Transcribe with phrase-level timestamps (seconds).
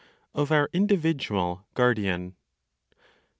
[0.33, 2.33] Of Our Individual Guardian.